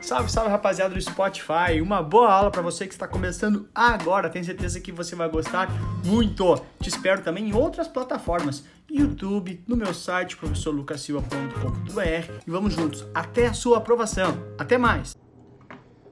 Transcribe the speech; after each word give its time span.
Salve, 0.00 0.30
salve 0.30 0.50
rapaziada 0.50 0.94
do 0.94 1.00
Spotify. 1.00 1.80
Uma 1.82 2.02
boa 2.02 2.30
aula 2.30 2.50
para 2.50 2.60
você 2.60 2.86
que 2.86 2.92
está 2.92 3.08
começando 3.08 3.68
agora. 3.74 4.28
Tenho 4.28 4.44
certeza 4.44 4.80
que 4.80 4.92
você 4.92 5.16
vai 5.16 5.28
gostar 5.28 5.68
muito. 6.04 6.60
Te 6.80 6.88
espero 6.88 7.22
também 7.22 7.48
em 7.48 7.54
outras 7.54 7.88
plataformas, 7.88 8.64
YouTube, 8.90 9.62
no 9.66 9.76
meu 9.76 9.94
site 9.94 10.36
professorlucasilva.com.br 10.36 12.32
e 12.46 12.50
vamos 12.50 12.74
juntos 12.74 13.06
até 13.14 13.46
a 13.46 13.54
sua 13.54 13.78
aprovação. 13.78 14.36
Até 14.58 14.76
mais. 14.76 15.16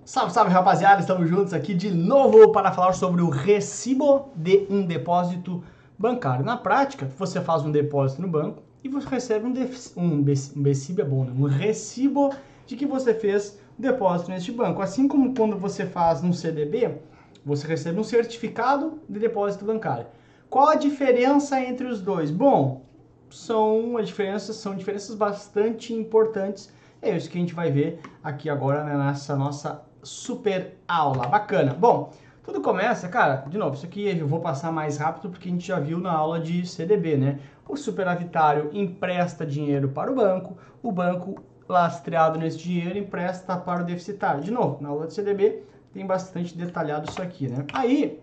Salve, 0.04 0.32
salve 0.32 0.50
rapaziada, 0.50 1.00
estamos 1.00 1.28
juntos 1.28 1.54
aqui 1.54 1.74
de 1.74 1.90
novo 1.90 2.50
para 2.50 2.72
falar 2.72 2.92
sobre 2.92 3.22
o 3.22 3.28
recibo 3.28 4.32
de 4.34 4.66
um 4.68 4.84
depósito 4.84 5.62
bancário. 5.98 6.44
Na 6.44 6.56
prática, 6.56 7.08
você 7.16 7.40
faz 7.40 7.62
um 7.62 7.70
depósito 7.70 8.20
no 8.22 8.28
banco 8.28 8.62
e 8.82 8.88
você 8.88 9.08
recebe 9.08 9.46
um, 9.46 9.54
um, 9.96 10.24
um 10.24 10.24
é 10.26 11.04
bom, 11.04 11.24
né? 11.24 11.32
um 11.36 11.44
recibo 11.44 12.34
de 12.66 12.74
que 12.74 12.86
você 12.86 13.14
fez 13.14 13.61
depósito 13.78 14.30
neste 14.30 14.52
banco. 14.52 14.82
Assim 14.82 15.08
como 15.08 15.34
quando 15.34 15.56
você 15.56 15.86
faz 15.86 16.22
um 16.22 16.32
CDB, 16.32 16.98
você 17.44 17.66
recebe 17.66 17.98
um 17.98 18.04
certificado 18.04 19.00
de 19.08 19.18
depósito 19.18 19.64
bancário. 19.64 20.06
Qual 20.48 20.68
a 20.68 20.74
diferença 20.74 21.60
entre 21.60 21.86
os 21.86 22.00
dois? 22.00 22.30
Bom, 22.30 22.82
são 23.30 23.96
as 23.96 24.06
diferenças, 24.06 24.56
são 24.56 24.74
diferenças 24.74 25.14
bastante 25.14 25.94
importantes. 25.94 26.72
É 27.00 27.16
isso 27.16 27.30
que 27.30 27.38
a 27.38 27.40
gente 27.40 27.54
vai 27.54 27.70
ver 27.70 28.00
aqui 28.22 28.48
agora 28.48 28.84
né, 28.84 28.96
nessa 28.96 29.34
nossa 29.34 29.82
super 30.02 30.78
aula. 30.86 31.26
Bacana. 31.26 31.74
Bom, 31.74 32.12
tudo 32.44 32.60
começa, 32.60 33.08
cara, 33.08 33.36
de 33.48 33.56
novo, 33.56 33.76
isso 33.76 33.86
aqui 33.86 34.06
eu 34.06 34.26
vou 34.26 34.40
passar 34.40 34.72
mais 34.72 34.98
rápido 34.98 35.30
porque 35.30 35.48
a 35.48 35.52
gente 35.52 35.66
já 35.66 35.78
viu 35.78 35.98
na 35.98 36.12
aula 36.12 36.40
de 36.40 36.66
CDB, 36.66 37.16
né? 37.16 37.38
O 37.68 37.76
superavitário 37.76 38.68
empresta 38.72 39.46
dinheiro 39.46 39.88
para 39.88 40.10
o 40.10 40.14
banco, 40.14 40.58
o 40.82 40.90
banco 40.90 41.42
lastreado 41.68 42.38
nesse 42.38 42.58
dinheiro 42.58 42.98
empresta 42.98 43.56
para 43.56 43.82
o 43.82 43.84
deficitário. 43.84 44.42
De 44.42 44.50
novo, 44.50 44.82
na 44.82 44.88
aula 44.88 45.06
de 45.06 45.14
CDB 45.14 45.62
tem 45.92 46.06
bastante 46.06 46.56
detalhado 46.56 47.08
isso 47.10 47.20
aqui, 47.20 47.48
né? 47.48 47.64
Aí 47.72 48.20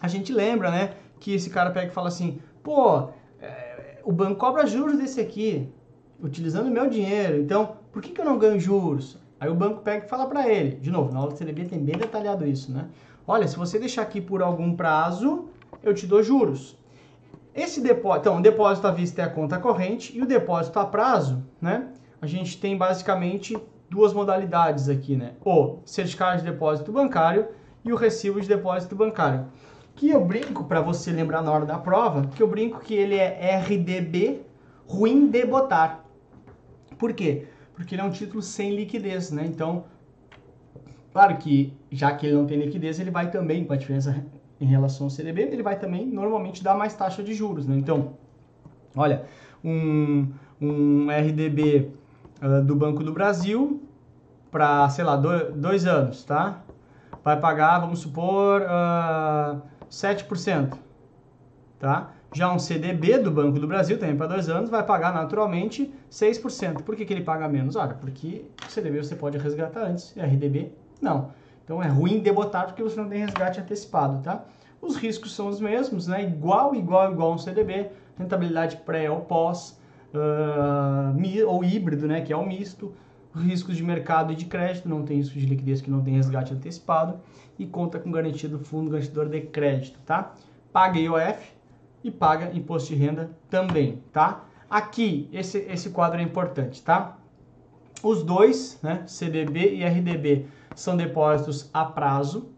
a 0.00 0.08
gente 0.08 0.32
lembra, 0.32 0.70
né, 0.70 0.92
que 1.18 1.34
esse 1.34 1.50
cara 1.50 1.70
pega 1.70 1.88
e 1.88 1.94
fala 1.94 2.08
assim, 2.08 2.40
pô, 2.62 3.08
é, 3.40 4.00
o 4.02 4.10
banco 4.10 4.36
cobra 4.40 4.66
juros 4.66 4.98
desse 4.98 5.20
aqui, 5.20 5.68
utilizando 6.22 6.70
meu 6.70 6.88
dinheiro, 6.88 7.38
então 7.38 7.76
por 7.92 8.00
que, 8.00 8.10
que 8.10 8.20
eu 8.20 8.24
não 8.24 8.38
ganho 8.38 8.58
juros? 8.58 9.18
Aí 9.38 9.48
o 9.48 9.54
banco 9.54 9.82
pega 9.82 10.04
e 10.04 10.08
fala 10.08 10.26
para 10.26 10.48
ele, 10.48 10.76
de 10.76 10.90
novo, 10.90 11.12
na 11.12 11.20
aula 11.20 11.32
de 11.32 11.38
CDB 11.38 11.64
tem 11.64 11.78
bem 11.78 11.96
detalhado 11.96 12.46
isso, 12.46 12.72
né? 12.72 12.88
Olha, 13.26 13.46
se 13.46 13.56
você 13.56 13.78
deixar 13.78 14.02
aqui 14.02 14.20
por 14.20 14.42
algum 14.42 14.74
prazo, 14.74 15.48
eu 15.82 15.94
te 15.94 16.06
dou 16.06 16.22
juros. 16.22 16.76
Esse 17.54 17.80
depósito, 17.80 18.28
então, 18.28 18.38
o 18.38 18.42
depósito 18.42 18.86
à 18.86 18.90
vista 18.90 19.22
é 19.22 19.24
a 19.24 19.30
conta 19.30 19.58
corrente 19.58 20.16
e 20.16 20.22
o 20.22 20.26
depósito 20.26 20.78
a 20.78 20.84
prazo, 20.84 21.42
né? 21.60 21.88
A 22.20 22.26
gente 22.26 22.60
tem 22.60 22.76
basicamente 22.76 23.56
duas 23.88 24.12
modalidades 24.12 24.88
aqui, 24.88 25.16
né? 25.16 25.32
O 25.44 25.78
certificado 25.84 26.38
de 26.38 26.50
depósito 26.50 26.92
bancário 26.92 27.48
e 27.84 27.92
o 27.92 27.96
recibo 27.96 28.40
de 28.40 28.46
depósito 28.46 28.94
bancário. 28.94 29.46
Que 29.96 30.10
eu 30.10 30.24
brinco, 30.24 30.64
para 30.64 30.80
você 30.80 31.10
lembrar 31.10 31.42
na 31.42 31.50
hora 31.50 31.66
da 31.66 31.78
prova, 31.78 32.28
que 32.28 32.42
eu 32.42 32.46
brinco 32.46 32.80
que 32.80 32.94
ele 32.94 33.16
é 33.16 33.56
RDB, 33.56 34.42
ruim 34.86 35.28
de 35.28 35.44
botar. 35.44 36.04
Por 36.98 37.12
quê? 37.12 37.46
Porque 37.74 37.94
ele 37.94 38.02
é 38.02 38.04
um 38.04 38.10
título 38.10 38.42
sem 38.42 38.74
liquidez, 38.74 39.30
né? 39.30 39.44
Então, 39.46 39.84
claro 41.12 41.36
que 41.38 41.72
já 41.90 42.12
que 42.12 42.26
ele 42.26 42.36
não 42.36 42.46
tem 42.46 42.58
liquidez, 42.58 43.00
ele 43.00 43.10
vai 43.10 43.30
também, 43.30 43.64
com 43.64 43.72
a 43.72 43.76
diferença 43.76 44.24
em 44.60 44.66
relação 44.66 45.06
ao 45.06 45.10
CDB, 45.10 45.42
ele 45.42 45.62
vai 45.62 45.78
também 45.78 46.06
normalmente 46.06 46.62
dar 46.62 46.76
mais 46.76 46.94
taxa 46.94 47.22
de 47.22 47.34
juros, 47.34 47.66
né? 47.66 47.76
Então, 47.76 48.14
olha, 48.94 49.24
um, 49.64 50.28
um 50.60 51.08
RDB 51.10 51.90
uh, 52.42 52.62
do 52.62 52.74
Banco 52.74 53.02
do 53.02 53.12
Brasil 53.12 53.82
para, 54.50 54.88
sei 54.88 55.04
lá, 55.04 55.16
dois, 55.16 55.54
dois, 55.54 55.86
anos, 55.86 56.24
tá? 56.24 56.60
Vai 57.22 57.38
pagar, 57.38 57.78
vamos 57.78 58.00
supor, 58.00 58.62
uh, 58.62 59.62
7%, 59.90 60.76
tá? 61.78 62.10
Já 62.32 62.52
um 62.52 62.58
CDB 62.58 63.18
do 63.18 63.30
Banco 63.30 63.58
do 63.58 63.66
Brasil, 63.66 63.98
também 63.98 64.16
para 64.16 64.28
dois 64.28 64.48
anos, 64.48 64.70
vai 64.70 64.84
pagar 64.84 65.12
naturalmente 65.12 65.92
6%. 66.10 66.82
Por 66.82 66.94
que, 66.94 67.04
que 67.04 67.12
ele 67.12 67.24
paga 67.24 67.48
menos? 67.48 67.74
Olha, 67.74 67.94
porque 67.94 68.44
o 68.66 68.70
CDB 68.70 69.02
você 69.02 69.16
pode 69.16 69.36
resgatar 69.36 69.82
antes, 69.82 70.14
e 70.16 70.20
RDB 70.20 70.72
não. 71.00 71.32
Então 71.64 71.82
é 71.82 71.88
ruim 71.88 72.20
debotar 72.20 72.66
porque 72.66 72.82
você 72.82 73.00
não 73.00 73.08
tem 73.08 73.24
resgate 73.24 73.60
antecipado, 73.60 74.22
tá? 74.22 74.44
Os 74.80 74.96
riscos 74.96 75.34
são 75.34 75.48
os 75.48 75.60
mesmos, 75.60 76.06
né? 76.06 76.22
Igual, 76.24 76.74
igual, 76.74 77.12
igual 77.12 77.32
um 77.32 77.38
CDB, 77.38 77.90
rentabilidade 78.16 78.76
pré 78.78 79.10
ou 79.10 79.20
pós, 79.20 79.79
uh, 80.14 81.48
ou 81.48 81.64
híbrido, 81.64 82.06
né, 82.06 82.20
que 82.20 82.32
é 82.32 82.36
o 82.36 82.46
misto, 82.46 82.94
riscos 83.34 83.76
de 83.76 83.82
mercado 83.82 84.32
e 84.32 84.36
de 84.36 84.44
crédito, 84.44 84.88
não 84.88 85.04
tem 85.04 85.18
risco 85.18 85.38
de 85.38 85.46
liquidez 85.46 85.80
que 85.80 85.90
não 85.90 86.02
tem 86.02 86.14
resgate 86.14 86.52
antecipado 86.52 87.20
e 87.58 87.66
conta 87.66 87.98
com 87.98 88.10
garantia 88.10 88.48
do 88.48 88.58
fundo 88.58 88.90
garantidor 88.90 89.28
de 89.28 89.40
crédito, 89.42 89.98
tá? 90.04 90.34
Paga 90.72 90.98
IOF 90.98 91.52
e 92.02 92.10
paga 92.10 92.50
imposto 92.56 92.94
de 92.94 92.96
renda 92.96 93.30
também, 93.48 94.02
tá? 94.12 94.44
Aqui, 94.68 95.28
esse, 95.32 95.58
esse 95.58 95.90
quadro 95.90 96.20
é 96.20 96.22
importante, 96.22 96.82
tá? 96.82 97.18
Os 98.02 98.22
dois, 98.22 98.78
né, 98.82 99.04
CDB 99.06 99.74
e 99.74 99.84
RDB, 99.84 100.46
são 100.74 100.96
depósitos 100.96 101.68
a 101.72 101.84
prazo. 101.84 102.50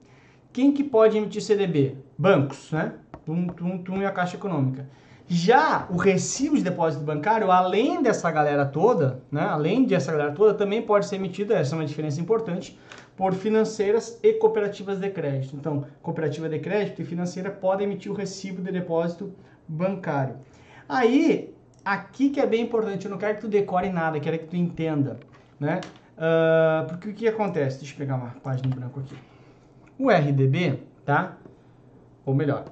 Quem 0.53 0.73
que 0.73 0.85
pode 0.85 1.17
emitir 1.17 1.43
CDB? 1.43 1.97
Bancos, 2.17 2.71
né? 2.71 2.95
Tum, 3.25 3.47
tum, 3.49 3.79
tum 3.79 3.99
e 3.99 4.07
a 4.07 4.13
Caixa 4.13 4.37
Econômica. 4.37 4.89
Já 5.29 5.87
o 5.91 5.97
recibo 5.97 6.57
de 6.57 6.63
depósito 6.63 7.05
bancário, 7.05 7.51
além 7.51 8.03
dessa 8.03 8.31
galera 8.31 8.67
toda, 8.67 9.23
né, 9.31 9.43
além 9.43 9.85
dessa 9.85 10.13
galera 10.13 10.33
toda, 10.33 10.55
também 10.55 10.83
pode 10.83 11.07
ser 11.07 11.17
emitido, 11.17 11.53
essa 11.55 11.75
é 11.75 11.79
uma 11.79 11.87
diferença 11.87 12.21
importante, 12.21 12.79
por 13.17 13.33
financeiras 13.35 14.19
e 14.23 14.33
cooperativas 14.35 14.99
de 14.99 15.09
crédito. 15.11 15.55
Então, 15.57 15.87
cooperativa 16.03 16.49
de 16.49 16.59
crédito 16.59 17.03
e 17.03 17.05
financeira 17.05 17.51
podem 17.51 17.87
emitir 17.87 18.11
o 18.11 18.15
recibo 18.15 18.61
de 18.63 18.73
depósito 18.73 19.33
bancário. 19.69 20.37
Aí, 20.89 21.55
aqui 21.85 22.31
que 22.31 22.41
é 22.41 22.47
bem 22.47 22.63
importante, 22.63 23.05
eu 23.05 23.11
não 23.11 23.19
quero 23.19 23.37
que 23.37 23.41
tu 23.43 23.49
decore 23.49 23.91
nada, 23.91 24.19
quero 24.19 24.39
que 24.39 24.47
tu 24.47 24.57
entenda, 24.57 25.19
né? 25.59 25.81
Uh, 26.17 26.87
porque 26.89 27.09
o 27.09 27.15
que 27.15 27.29
acontece? 27.29 27.79
Deixa 27.79 27.95
eu 27.95 27.99
pegar 27.99 28.17
uma 28.17 28.31
página 28.43 28.69
em 28.69 28.79
branco 28.79 29.01
aqui. 29.01 29.17
O 29.99 30.11
RDB, 30.11 30.81
tá? 31.05 31.37
Ou 32.25 32.35
melhor, 32.35 32.65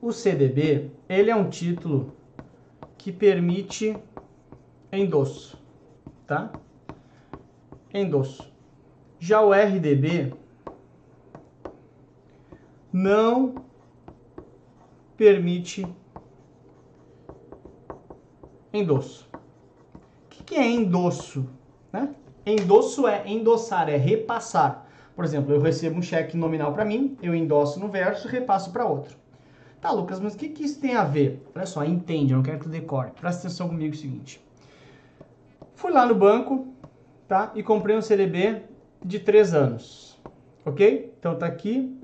o 0.00 0.12
CDB, 0.12 0.90
ele 1.08 1.30
é 1.30 1.36
um 1.36 1.48
título 1.48 2.14
que 2.98 3.12
permite 3.12 3.96
endosso, 4.92 5.58
tá? 6.26 6.52
Endosso. 7.92 8.52
Já 9.18 9.40
o 9.40 9.52
RDB 9.52 10.34
não 12.92 13.54
permite 15.16 15.86
endosso. 18.72 19.28
O 19.32 20.44
que 20.44 20.54
é 20.54 20.68
endosso? 20.68 21.48
Né? 21.92 22.14
Endosso 22.44 23.08
é 23.08 23.28
endossar, 23.28 23.88
é 23.88 23.96
repassar. 23.96 24.86
Por 25.14 25.24
exemplo, 25.24 25.52
eu 25.52 25.60
recebo 25.60 25.98
um 25.98 26.02
cheque 26.02 26.36
nominal 26.36 26.72
para 26.72 26.84
mim, 26.84 27.16
eu 27.22 27.34
endosso 27.34 27.80
no 27.80 27.88
verso 27.88 28.28
repasso 28.28 28.70
para 28.70 28.84
outro. 28.84 29.16
Tá, 29.80 29.90
Lucas, 29.90 30.18
mas 30.20 30.34
o 30.34 30.38
que, 30.38 30.48
que 30.48 30.64
isso 30.64 30.80
tem 30.80 30.94
a 30.94 31.04
ver? 31.04 31.46
Olha 31.54 31.66
só, 31.66 31.84
entende, 31.84 32.32
eu 32.32 32.36
não 32.36 32.42
quero 32.42 32.58
que 32.58 32.64
tu 32.64 32.70
decore. 32.70 33.10
Presta 33.12 33.46
atenção 33.46 33.68
comigo 33.68 33.94
é 33.94 33.96
o 33.96 34.00
seguinte. 34.00 34.40
Fui 35.74 35.92
lá 35.92 36.06
no 36.06 36.14
banco, 36.14 36.74
tá? 37.28 37.52
E 37.54 37.62
comprei 37.62 37.96
um 37.96 38.02
CDB 38.02 38.62
de 39.04 39.20
3 39.20 39.54
anos. 39.54 40.18
Ok? 40.64 41.14
Então 41.18 41.36
tá 41.36 41.46
aqui. 41.46 42.00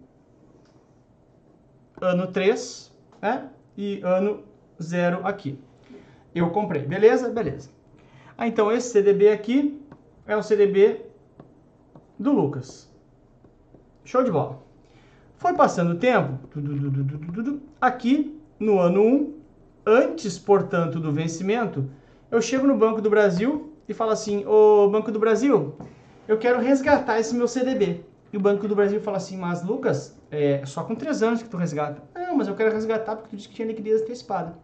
Ano 2.00 2.26
3, 2.26 2.92
né? 3.20 3.48
E 3.76 4.00
ano 4.02 4.44
0 4.80 5.26
aqui. 5.26 5.58
Eu 6.34 6.50
comprei. 6.50 6.82
Beleza? 6.82 7.30
Beleza. 7.30 7.70
Ah, 8.36 8.46
então 8.46 8.70
esse 8.70 8.90
CDB 8.90 9.30
aqui 9.30 9.80
é 10.26 10.36
o 10.36 10.42
CDB 10.42 11.06
do 12.18 12.32
Lucas. 12.32 12.90
Show 14.04 14.22
de 14.22 14.30
bola. 14.30 14.62
Foi 15.42 15.54
passando 15.54 15.94
o 15.94 15.96
tempo, 15.96 16.38
aqui 17.80 18.40
no 18.60 18.78
ano 18.78 19.02
1, 19.02 19.34
antes, 19.84 20.38
portanto, 20.38 21.00
do 21.00 21.10
vencimento, 21.10 21.90
eu 22.30 22.40
chego 22.40 22.64
no 22.64 22.76
Banco 22.76 23.02
do 23.02 23.10
Brasil 23.10 23.72
e 23.88 23.92
falo 23.92 24.12
assim: 24.12 24.46
Ô 24.46 24.88
Banco 24.88 25.10
do 25.10 25.18
Brasil, 25.18 25.74
eu 26.28 26.38
quero 26.38 26.60
resgatar 26.60 27.18
esse 27.18 27.34
meu 27.34 27.48
CDB. 27.48 28.04
E 28.32 28.36
o 28.36 28.40
Banco 28.40 28.68
do 28.68 28.76
Brasil 28.76 29.00
fala 29.00 29.16
assim: 29.16 29.36
Mas 29.36 29.64
Lucas, 29.64 30.16
é 30.30 30.64
só 30.64 30.84
com 30.84 30.94
três 30.94 31.24
anos 31.24 31.42
que 31.42 31.48
tu 31.48 31.56
resgata. 31.56 32.00
Não, 32.14 32.36
mas 32.36 32.46
eu 32.46 32.54
quero 32.54 32.72
resgatar 32.72 33.16
porque 33.16 33.30
tu 33.30 33.36
disse 33.36 33.48
que 33.48 33.56
tinha 33.56 33.66
liquidez 33.66 34.02
antecipada. 34.02 34.54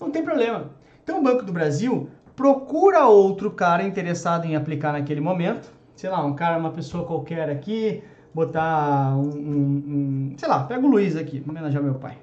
Não 0.00 0.10
tem 0.10 0.24
problema. 0.24 0.70
Então 1.04 1.18
o 1.18 1.22
Banco 1.22 1.44
do 1.44 1.52
Brasil 1.52 2.08
procura 2.34 3.08
outro 3.08 3.50
cara 3.50 3.82
interessado 3.82 4.46
em 4.46 4.56
aplicar 4.56 4.92
naquele 4.92 5.20
momento. 5.20 5.70
Sei 5.94 6.08
lá, 6.08 6.24
um 6.24 6.34
cara, 6.34 6.56
uma 6.56 6.70
pessoa 6.70 7.04
qualquer 7.04 7.50
aqui, 7.50 8.02
botar 8.36 9.16
um, 9.16 9.30
um, 9.30 10.32
um, 10.32 10.34
sei 10.36 10.46
lá, 10.46 10.62
pega 10.64 10.86
o 10.86 10.90
Luiz 10.90 11.16
aqui, 11.16 11.42
homenagear 11.48 11.82
meu 11.82 11.94
pai, 11.94 12.18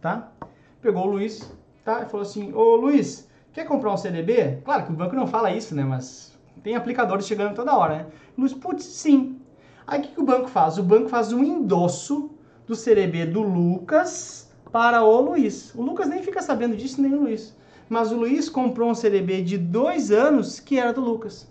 tá? 0.00 0.32
Pegou 0.80 1.04
o 1.04 1.10
Luiz, 1.10 1.52
tá? 1.84 2.04
E 2.04 2.06
falou 2.06 2.22
assim, 2.22 2.54
ô 2.54 2.76
Luiz, 2.76 3.28
quer 3.52 3.66
comprar 3.66 3.92
um 3.92 3.96
CDB? 3.98 4.62
Claro 4.64 4.86
que 4.86 4.92
o 4.92 4.96
banco 4.96 5.14
não 5.14 5.26
fala 5.26 5.50
isso, 5.50 5.74
né? 5.74 5.84
Mas 5.84 6.34
Tem 6.62 6.74
aplicadores 6.74 7.26
chegando 7.26 7.54
toda 7.54 7.76
hora, 7.76 7.96
né? 7.96 8.06
Luiz, 8.38 8.54
putz, 8.54 8.82
sim. 8.82 9.38
Aí 9.86 10.00
o 10.00 10.02
que, 10.04 10.08
que 10.14 10.20
o 10.20 10.24
banco 10.24 10.48
faz? 10.48 10.78
O 10.78 10.82
banco 10.82 11.10
faz 11.10 11.34
um 11.34 11.44
endosso 11.44 12.30
do 12.66 12.74
CDB 12.74 13.26
do 13.26 13.42
Lucas 13.42 14.50
para 14.72 15.02
o 15.02 15.20
Luiz. 15.20 15.74
O 15.74 15.82
Lucas 15.82 16.08
nem 16.08 16.22
fica 16.22 16.40
sabendo 16.40 16.78
disso, 16.78 17.02
nem 17.02 17.12
o 17.12 17.20
Luiz. 17.20 17.54
Mas 17.90 18.10
o 18.10 18.16
Luiz 18.16 18.48
comprou 18.48 18.88
um 18.88 18.94
CDB 18.94 19.42
de 19.42 19.58
dois 19.58 20.10
anos 20.10 20.60
que 20.60 20.78
era 20.78 20.94
do 20.94 21.02
Lucas. 21.02 21.46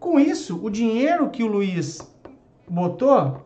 Com 0.00 0.18
isso, 0.18 0.58
o 0.60 0.68
dinheiro 0.68 1.30
que 1.30 1.44
o 1.44 1.46
Luiz 1.46 2.00
botou 2.68 3.42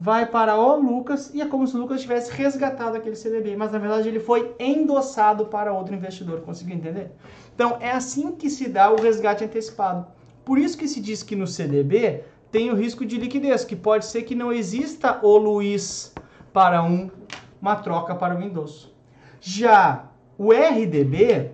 vai 0.00 0.26
para 0.26 0.56
o 0.56 0.76
Lucas 0.76 1.30
e 1.32 1.40
é 1.40 1.46
como 1.46 1.66
se 1.66 1.76
o 1.76 1.80
Lucas 1.80 2.02
tivesse 2.02 2.30
resgatado 2.30 2.96
aquele 2.96 3.16
CDB, 3.16 3.56
mas 3.56 3.72
na 3.72 3.78
verdade 3.78 4.08
ele 4.08 4.20
foi 4.20 4.54
endossado 4.58 5.46
para 5.46 5.72
outro 5.72 5.94
investidor. 5.94 6.40
Conseguiu 6.42 6.76
entender? 6.76 7.10
Então 7.54 7.78
é 7.80 7.90
assim 7.90 8.32
que 8.32 8.50
se 8.50 8.68
dá 8.68 8.90
o 8.90 9.00
resgate 9.00 9.44
antecipado. 9.44 10.06
Por 10.44 10.58
isso 10.58 10.76
que 10.76 10.86
se 10.86 11.00
diz 11.00 11.22
que 11.22 11.34
no 11.34 11.46
CDB 11.46 12.22
tem 12.50 12.70
o 12.70 12.76
risco 12.76 13.04
de 13.04 13.16
liquidez, 13.16 13.64
que 13.64 13.74
pode 13.74 14.04
ser 14.04 14.22
que 14.22 14.34
não 14.34 14.52
exista 14.52 15.18
o 15.22 15.36
Luiz 15.38 16.12
para 16.52 16.82
um, 16.82 17.10
uma 17.60 17.76
troca 17.76 18.14
para 18.14 18.36
o 18.36 18.42
endosso. 18.42 18.94
Já 19.40 20.10
o 20.36 20.52
RDB 20.52 21.52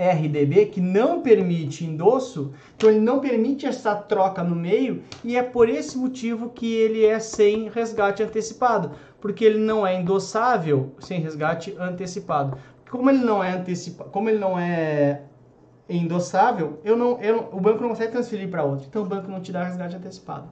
RDB 0.00 0.66
que 0.66 0.80
não 0.80 1.20
permite 1.20 1.84
endosso, 1.84 2.52
então 2.76 2.88
ele 2.88 3.00
não 3.00 3.20
permite 3.20 3.66
essa 3.66 3.94
troca 3.94 4.42
no 4.42 4.56
meio 4.56 5.02
e 5.22 5.36
é 5.36 5.42
por 5.42 5.68
esse 5.68 5.98
motivo 5.98 6.50
que 6.50 6.72
ele 6.72 7.04
é 7.04 7.18
sem 7.18 7.68
resgate 7.68 8.22
antecipado, 8.22 8.92
porque 9.20 9.44
ele 9.44 9.58
não 9.58 9.86
é 9.86 10.00
endossável 10.00 10.94
sem 10.98 11.20
resgate 11.20 11.76
antecipado. 11.78 12.56
Como 12.90 13.10
ele 13.10 13.24
não 13.24 13.44
é 13.44 13.52
antecipa, 13.52 14.04
como 14.04 14.28
ele 14.28 14.38
não 14.38 14.58
é 14.58 15.22
endossável, 15.88 16.80
eu 16.84 16.96
não, 16.96 17.20
eu, 17.20 17.48
o 17.52 17.60
banco 17.60 17.82
não 17.82 17.90
consegue 17.90 18.12
transferir 18.12 18.48
para 18.48 18.64
outro, 18.64 18.86
então 18.88 19.02
o 19.02 19.06
banco 19.06 19.30
não 19.30 19.40
te 19.40 19.52
dá 19.52 19.64
resgate 19.64 19.96
antecipado. 19.96 20.48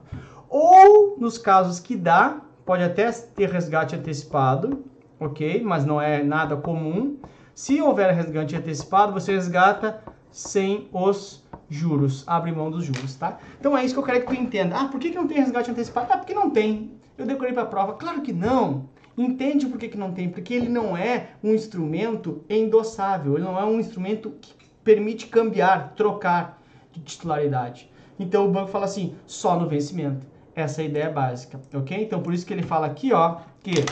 Ou 0.49 1.17
nos 1.17 1.37
casos 1.37 1.79
que 1.79 1.95
dá, 1.95 2.41
pode 2.65 2.83
até 2.83 3.11
ter 3.11 3.49
resgate 3.49 3.95
antecipado, 3.95 4.83
ok, 5.19 5.61
mas 5.63 5.85
não 5.85 6.01
é 6.01 6.23
nada 6.23 6.55
comum. 6.55 7.17
Se 7.53 7.81
houver 7.81 8.13
resgate 8.13 8.55
antecipado, 8.55 9.13
você 9.13 9.33
resgata 9.33 10.01
sem 10.31 10.87
os 10.93 11.43
juros, 11.69 12.23
abre 12.27 12.51
mão 12.51 12.71
dos 12.71 12.85
juros, 12.85 13.15
tá? 13.15 13.37
Então 13.59 13.77
é 13.77 13.83
isso 13.83 13.93
que 13.93 13.99
eu 13.99 14.03
quero 14.03 14.21
que 14.21 14.27
tu 14.27 14.33
entenda. 14.33 14.75
Ah, 14.77 14.87
por 14.87 14.99
que, 14.99 15.09
que 15.09 15.15
não 15.15 15.27
tem 15.27 15.37
resgate 15.37 15.71
antecipado? 15.71 16.07
Ah, 16.11 16.17
porque 16.17 16.33
não 16.33 16.49
tem. 16.49 16.91
Eu 17.17 17.25
decorei 17.25 17.53
para 17.53 17.63
a 17.63 17.67
prova. 17.67 17.93
Claro 17.93 18.21
que 18.21 18.31
não. 18.31 18.89
Entende 19.17 19.67
por 19.67 19.77
que, 19.77 19.89
que 19.89 19.97
não 19.97 20.13
tem? 20.13 20.29
Porque 20.29 20.53
ele 20.53 20.69
não 20.69 20.95
é 20.95 21.31
um 21.43 21.53
instrumento 21.53 22.43
endossável, 22.49 23.35
ele 23.35 23.43
não 23.43 23.59
é 23.59 23.65
um 23.65 23.77
instrumento 23.77 24.31
que 24.39 24.53
permite 24.83 25.27
cambiar, 25.27 25.93
trocar 25.93 26.61
de 26.91 27.01
titularidade. 27.01 27.91
Então 28.17 28.45
o 28.45 28.51
banco 28.51 28.71
fala 28.71 28.85
assim, 28.85 29.15
só 29.27 29.59
no 29.59 29.67
vencimento. 29.67 30.25
Essa 30.55 30.81
é 30.81 30.85
a 30.85 30.87
ideia 30.87 31.09
básica, 31.09 31.59
ok? 31.73 32.01
Então 32.01 32.21
por 32.21 32.33
isso 32.33 32.45
que 32.45 32.53
ele 32.53 32.63
fala 32.63 32.87
aqui, 32.87 33.11
ó, 33.11 33.37
que 33.61 33.83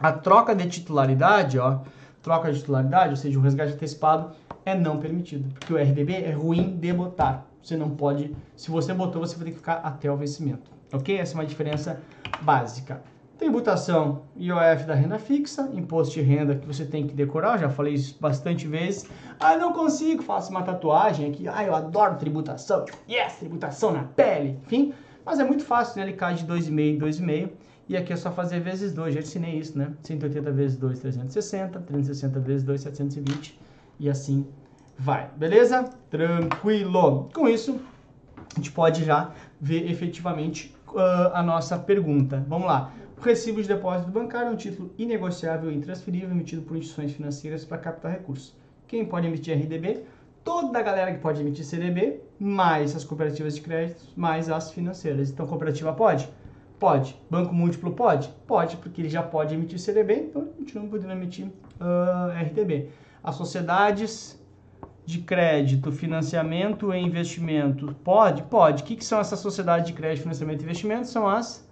a 0.00 0.12
troca 0.12 0.54
de 0.54 0.68
titularidade, 0.68 1.58
ó, 1.58 1.80
troca 2.26 2.50
de 2.50 2.58
titularidade, 2.58 3.10
ou 3.10 3.16
seja, 3.16 3.38
o 3.38 3.42
resgate 3.42 3.74
antecipado, 3.74 4.32
é 4.64 4.74
não 4.74 4.98
permitido, 4.98 5.48
porque 5.54 5.72
o 5.72 5.76
RDB 5.76 6.12
é 6.12 6.32
ruim 6.32 6.76
de 6.76 6.92
botar. 6.92 7.46
Você 7.62 7.76
não 7.76 7.90
pode, 7.90 8.34
se 8.56 8.68
você 8.68 8.92
botou, 8.92 9.24
você 9.24 9.36
vai 9.36 9.44
ter 9.44 9.50
que 9.52 9.58
ficar 9.58 9.74
até 9.74 10.10
o 10.10 10.16
vencimento, 10.16 10.68
ok? 10.92 11.16
Essa 11.16 11.34
é 11.34 11.36
uma 11.36 11.46
diferença 11.46 12.00
básica. 12.42 13.00
Tributação 13.38 14.22
IOF 14.36 14.84
da 14.86 14.94
renda 14.94 15.20
fixa, 15.20 15.70
imposto 15.72 16.14
de 16.14 16.20
renda 16.22 16.56
que 16.56 16.66
você 16.66 16.84
tem 16.84 17.06
que 17.06 17.14
decorar, 17.14 17.58
já 17.58 17.68
falei 17.68 17.94
isso 17.94 18.16
bastante 18.20 18.66
vezes. 18.66 19.08
Ah, 19.38 19.56
não 19.56 19.72
consigo, 19.72 20.20
faço 20.20 20.50
uma 20.50 20.64
tatuagem 20.64 21.30
aqui. 21.30 21.46
Ah, 21.46 21.62
eu 21.62 21.76
adoro 21.76 22.16
tributação. 22.16 22.86
Yes, 23.08 23.34
tributação 23.34 23.92
na 23.92 24.02
pele. 24.02 24.58
Enfim, 24.64 24.92
mas 25.24 25.38
é 25.38 25.44
muito 25.44 25.64
fácil, 25.64 25.98
né? 25.98 26.08
Ele 26.08 26.14
cai 26.14 26.34
de 26.34 26.44
2,5 26.44 26.98
2,5 26.98 27.50
e 27.88 27.96
aqui 27.96 28.12
é 28.12 28.16
só 28.16 28.32
fazer 28.32 28.60
vezes 28.60 28.92
2, 28.92 29.14
já 29.14 29.20
ensinei 29.20 29.58
isso, 29.58 29.78
né? 29.78 29.92
180 30.02 30.50
vezes 30.52 30.76
2, 30.76 30.98
360, 30.98 31.80
360 31.80 32.40
vezes 32.40 32.64
2, 32.64 32.80
720 32.80 33.60
e 34.00 34.10
assim 34.10 34.46
vai, 34.98 35.30
beleza? 35.36 35.84
Tranquilo. 36.10 37.28
Com 37.32 37.48
isso, 37.48 37.80
a 38.36 38.56
gente 38.56 38.72
pode 38.72 39.04
já 39.04 39.32
ver 39.60 39.90
efetivamente 39.90 40.74
uh, 40.88 41.32
a 41.32 41.42
nossa 41.42 41.78
pergunta. 41.78 42.44
Vamos 42.48 42.66
lá. 42.66 42.92
O 43.16 43.20
recibo 43.20 43.62
de 43.62 43.68
depósito 43.68 44.10
bancário 44.10 44.48
é 44.48 44.50
um 44.50 44.56
título 44.56 44.92
inegociável 44.98 45.70
e 45.70 45.74
intransferível 45.74 46.30
emitido 46.30 46.62
por 46.62 46.76
instituições 46.76 47.12
financeiras 47.12 47.64
para 47.64 47.78
captar 47.78 48.12
recursos. 48.12 48.54
Quem 48.86 49.04
pode 49.04 49.26
emitir 49.26 49.56
RDB? 49.56 50.04
Toda 50.44 50.78
a 50.78 50.82
galera 50.82 51.12
que 51.12 51.18
pode 51.18 51.40
emitir 51.40 51.64
CDB, 51.64 52.20
mais 52.38 52.94
as 52.94 53.04
cooperativas 53.04 53.56
de 53.56 53.62
crédito, 53.62 54.04
mais 54.14 54.48
as 54.48 54.70
financeiras. 54.70 55.30
Então, 55.30 55.46
cooperativa 55.46 55.92
pode? 55.92 56.28
Pode. 56.78 57.18
Banco 57.30 57.54
múltiplo 57.54 57.92
pode? 57.92 58.28
Pode, 58.46 58.76
porque 58.76 59.00
ele 59.00 59.08
já 59.08 59.22
pode 59.22 59.54
emitir 59.54 59.78
CDB, 59.78 60.14
então 60.14 60.44
continua 60.44 60.86
podendo 60.88 61.12
emitir 61.12 61.46
uh, 61.46 61.52
ah, 61.80 62.42
RDB. 62.42 62.90
As 63.22 63.34
sociedades 63.34 64.38
de 65.06 65.20
crédito, 65.20 65.90
financiamento 65.90 66.92
e 66.92 66.98
investimento, 66.98 67.94
pode? 68.04 68.42
Pode. 68.42 68.82
O 68.82 68.86
que, 68.86 68.96
que 68.96 69.04
são 69.04 69.20
essas 69.20 69.38
sociedades 69.38 69.86
de 69.86 69.92
crédito, 69.92 70.22
financiamento 70.22 70.60
e 70.60 70.64
investimento? 70.64 71.06
São 71.06 71.26
as 71.26 71.66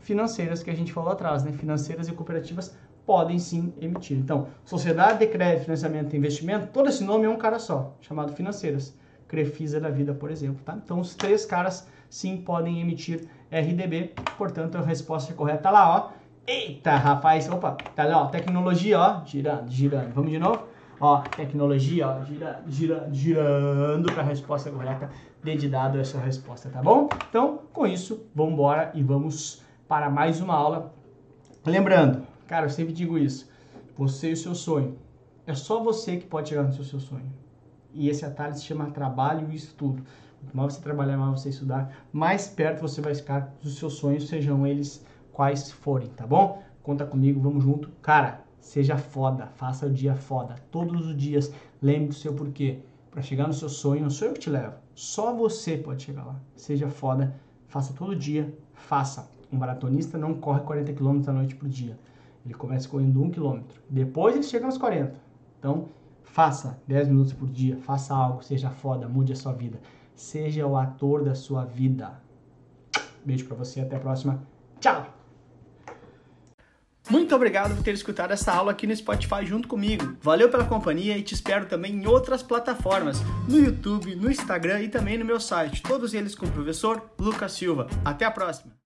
financeiras 0.00 0.62
que 0.62 0.70
a 0.70 0.74
gente 0.74 0.92
falou 0.92 1.12
atrás, 1.12 1.44
né? 1.44 1.52
Financeiras 1.52 2.08
e 2.08 2.12
cooperativas 2.12 2.76
podem 3.06 3.38
sim 3.38 3.72
emitir. 3.80 4.18
Então, 4.18 4.48
sociedade 4.64 5.20
de 5.20 5.28
crédito, 5.28 5.64
financiamento 5.64 6.12
e 6.12 6.16
investimento, 6.16 6.68
todo 6.72 6.88
esse 6.88 7.02
nome 7.02 7.24
é 7.24 7.28
um 7.28 7.36
cara 7.36 7.58
só, 7.58 7.96
chamado 8.00 8.32
financeiras. 8.32 8.94
Crefisa 9.28 9.80
da 9.80 9.88
vida, 9.88 10.12
por 10.12 10.30
exemplo, 10.30 10.60
tá? 10.62 10.78
Então, 10.84 11.00
os 11.00 11.14
três 11.14 11.46
caras 11.46 11.88
sim 12.10 12.36
podem 12.36 12.80
emitir 12.80 13.26
RDB, 13.52 14.14
portanto 14.38 14.78
a 14.78 14.80
resposta 14.80 15.34
correta 15.34 15.64
tá 15.64 15.70
lá, 15.70 15.96
ó. 15.96 16.10
Eita, 16.46 16.96
rapaz, 16.96 17.48
opa, 17.48 17.72
tá 17.94 18.04
lá, 18.04 18.22
ó, 18.22 18.26
tecnologia, 18.26 18.98
ó, 18.98 19.24
girando, 19.24 19.70
girando. 19.70 20.12
Vamos 20.12 20.30
de 20.30 20.38
novo? 20.38 20.66
Ó, 20.98 21.18
tecnologia, 21.20 22.08
ó, 22.08 22.24
girando, 22.24 22.70
girando, 22.70 23.14
girando 23.14 24.12
para 24.12 24.22
a 24.22 24.26
resposta 24.26 24.70
correta, 24.70 25.10
dedidado 25.44 26.00
essa 26.00 26.18
resposta, 26.18 26.70
tá 26.70 26.80
bom? 26.80 27.08
Então, 27.28 27.60
com 27.72 27.86
isso, 27.86 28.26
vamos 28.34 28.54
embora 28.54 28.90
e 28.94 29.02
vamos 29.02 29.62
para 29.86 30.08
mais 30.08 30.40
uma 30.40 30.54
aula. 30.54 30.92
Lembrando, 31.66 32.26
cara, 32.46 32.66
eu 32.66 32.70
sempre 32.70 32.92
digo 32.92 33.18
isso, 33.18 33.48
você 33.96 34.30
e 34.30 34.32
o 34.32 34.36
seu 34.36 34.54
sonho. 34.54 34.96
É 35.46 35.54
só 35.54 35.82
você 35.82 36.16
que 36.16 36.26
pode 36.26 36.48
chegar 36.48 36.62
no 36.62 36.72
seu, 36.72 36.84
seu 36.84 37.00
sonho. 37.00 37.30
E 37.92 38.08
esse 38.08 38.24
atalho 38.24 38.54
se 38.54 38.64
chama 38.64 38.90
trabalho 38.90 39.48
e 39.50 39.56
estudo. 39.56 40.02
Quanto 40.42 40.56
mais 40.56 40.74
você 40.74 40.80
trabalhar, 40.82 41.16
mais 41.16 41.40
você 41.40 41.48
estudar, 41.50 41.92
mais 42.12 42.48
perto 42.48 42.80
você 42.80 43.00
vai 43.00 43.14
ficar 43.14 43.54
dos 43.62 43.78
seus 43.78 43.94
sonhos, 43.94 44.28
sejam 44.28 44.66
eles 44.66 45.04
quais 45.32 45.70
forem, 45.70 46.08
tá 46.08 46.26
bom? 46.26 46.62
Conta 46.82 47.06
comigo, 47.06 47.40
vamos 47.40 47.62
junto. 47.62 47.88
Cara, 48.02 48.42
seja 48.60 48.98
foda, 48.98 49.46
faça 49.46 49.86
o 49.86 49.90
dia 49.90 50.14
foda. 50.14 50.56
Todos 50.70 51.06
os 51.06 51.16
dias, 51.16 51.52
lembre 51.80 52.08
do 52.08 52.14
seu 52.14 52.34
porquê. 52.34 52.80
Para 53.10 53.22
chegar 53.22 53.46
no 53.46 53.52
seu 53.52 53.68
sonho, 53.68 54.02
não 54.02 54.10
sou 54.10 54.28
eu 54.28 54.34
que 54.34 54.40
te 54.40 54.50
levo. 54.50 54.74
Só 54.94 55.32
você 55.32 55.76
pode 55.76 56.02
chegar 56.02 56.24
lá. 56.24 56.36
Seja 56.56 56.88
foda, 56.88 57.34
faça 57.68 57.92
todo 57.92 58.16
dia, 58.16 58.52
faça. 58.72 59.30
Um 59.52 59.58
maratonista 59.58 60.18
não 60.18 60.34
corre 60.34 60.60
40 60.60 60.92
km 60.94 61.22
à 61.26 61.32
noite 61.32 61.54
por 61.54 61.68
dia. 61.68 61.98
Ele 62.44 62.54
começa 62.54 62.88
correndo 62.88 63.22
1 63.22 63.30
km. 63.30 63.60
Depois 63.88 64.34
ele 64.34 64.42
chega 64.42 64.66
aos 64.66 64.76
40. 64.76 65.14
Então, 65.58 65.88
faça 66.24 66.78
10 66.88 67.08
minutos 67.08 67.32
por 67.32 67.48
dia, 67.48 67.76
faça 67.76 68.14
algo, 68.14 68.42
seja 68.42 68.70
foda, 68.70 69.06
mude 69.06 69.32
a 69.32 69.36
sua 69.36 69.52
vida. 69.52 69.78
Seja 70.14 70.66
o 70.66 70.76
ator 70.76 71.24
da 71.24 71.34
sua 71.34 71.64
vida. 71.64 72.20
Beijo 73.24 73.46
para 73.46 73.56
você, 73.56 73.80
até 73.80 73.96
a 73.96 74.00
próxima. 74.00 74.42
Tchau! 74.80 75.22
Muito 77.10 77.34
obrigado 77.34 77.74
por 77.74 77.82
ter 77.82 77.92
escutado 77.94 78.30
essa 78.32 78.52
aula 78.52 78.72
aqui 78.72 78.86
no 78.86 78.94
Spotify 78.94 79.44
junto 79.44 79.68
comigo. 79.68 80.16
Valeu 80.20 80.48
pela 80.48 80.64
companhia 80.64 81.18
e 81.18 81.22
te 81.22 81.34
espero 81.34 81.66
também 81.66 81.92
em 81.94 82.06
outras 82.06 82.42
plataformas, 82.42 83.20
no 83.48 83.58
YouTube, 83.58 84.14
no 84.14 84.30
Instagram 84.30 84.82
e 84.82 84.88
também 84.88 85.18
no 85.18 85.24
meu 85.24 85.40
site, 85.40 85.82
todos 85.82 86.14
eles 86.14 86.34
com 86.34 86.46
o 86.46 86.50
professor 86.50 87.10
Lucas 87.18 87.52
Silva. 87.52 87.88
Até 88.04 88.24
a 88.24 88.30
próxima! 88.30 88.72